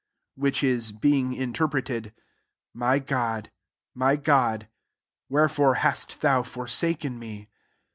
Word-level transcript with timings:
which 0.33 0.63
is, 0.63 0.91
being 0.91 1.31
interpreted. 1.35 2.11
My 2.73 2.97
God, 2.97 3.51
My 3.93 4.15
God> 4.15 4.67
wherefore 5.29 5.75
hast 5.75 6.19
thcMi 6.19 6.39
forsak^i 6.41 7.15
me 7.15 7.51